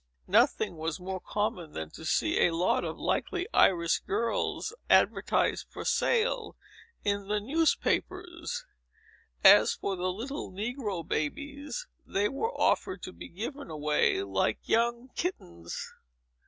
Nothing 0.25 0.77
was 0.77 0.99
more 0.99 1.19
common 1.19 1.73
than 1.73 1.91
to 1.91 2.05
see 2.05 2.39
a 2.47 2.55
lot 2.55 2.83
of 2.83 2.97
likely 2.97 3.47
Irish 3.53 3.99
girls, 3.99 4.73
advertised 4.89 5.67
for 5.69 5.85
sale 5.85 6.55
in 7.03 7.27
the 7.27 7.39
newspapers. 7.39 8.65
As 9.43 9.75
for 9.75 9.95
the 9.95 10.11
little 10.11 10.51
negro 10.51 11.07
babies, 11.07 11.85
they 12.03 12.27
were 12.27 12.51
offered 12.51 13.03
to 13.03 13.13
be 13.13 13.29
given 13.29 13.69
away, 13.69 14.23
like 14.23 14.67
young 14.67 15.09
kittens." 15.15 15.93